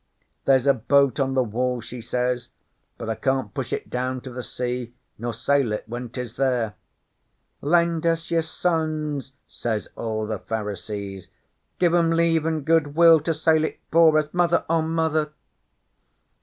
[0.45, 2.49] '"There's a boat on the Wall," she says,
[2.97, 6.73] "but I can't push it down to the sea, nor sail it when 'tis there."
[7.61, 11.27] '"Lend us your sons," says all the Pharisees.
[11.77, 15.33] "Give 'em Leave an' Good will to sail it for us, Mother O Mother!"